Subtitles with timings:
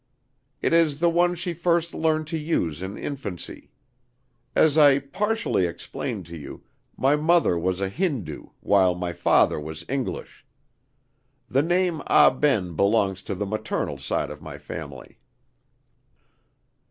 [0.63, 3.69] "It is the one she first learned to use in infancy.
[4.55, 6.63] As I partially explained to you,
[6.97, 10.43] my mother was a Hindoo, while my father was English.
[11.47, 15.19] The name Ah Ben belongs to the maternal side of my family."